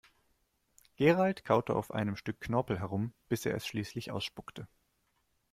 Gerald 0.95 1.43
kaute 1.45 1.75
auf 1.75 1.91
einem 1.93 2.15
Stück 2.15 2.41
Knorpel 2.41 2.79
herum, 2.79 3.13
bis 3.29 3.45
er 3.45 3.53
es 3.53 3.67
schließlich 3.67 4.09
ausspuckte. 4.09 4.67